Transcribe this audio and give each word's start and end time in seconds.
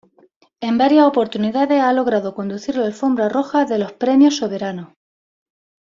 En 0.61 0.79
varias 0.79 1.05
oportunidades 1.05 1.79
ha 1.79 1.93
logrado 1.93 2.33
conducir 2.33 2.75
la 2.75 2.87
alfombra 2.87 3.29
roja 3.29 3.65
de 3.65 3.77
los 3.77 3.93
Premios 3.93 4.37
Soberano. 4.37 4.95